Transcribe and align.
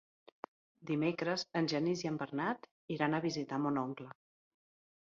Dimecres 0.91 1.45
en 1.61 1.69
Genís 1.75 2.01
i 2.07 2.11
en 2.13 2.17
Bernat 2.25 2.67
iran 2.99 3.19
a 3.21 3.25
visitar 3.31 3.65
mon 3.69 3.83
oncle. 3.87 4.15